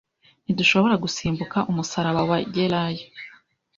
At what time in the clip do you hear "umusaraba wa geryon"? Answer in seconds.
1.71-2.95